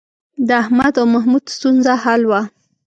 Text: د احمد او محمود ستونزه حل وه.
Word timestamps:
د 0.47 0.49
احمد 0.63 0.93
او 0.99 1.05
محمود 1.13 1.43
ستونزه 1.55 1.93
حل 2.03 2.21
وه. 2.29 2.41